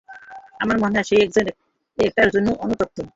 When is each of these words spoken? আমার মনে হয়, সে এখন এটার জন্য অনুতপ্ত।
আমার 0.59 0.77
মনে 0.79 0.95
হয়, 0.95 1.07
সে 1.09 1.15
এখন 1.23 1.45
এটার 1.97 2.29
জন্য 2.29 2.47
অনুতপ্ত। 2.63 2.97